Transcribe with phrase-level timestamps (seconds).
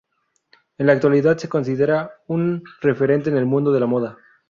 [0.79, 4.17] En la actualidad, se considera un referente en el mundo de la moda.